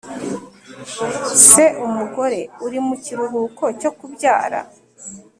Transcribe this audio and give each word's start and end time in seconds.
s 1.49 1.49
umugore 1.85 2.39
uri 2.65 2.79
mu 2.87 2.95
kiruhuko 3.03 3.63
cyo 3.79 3.91
kubyara). 3.97 4.59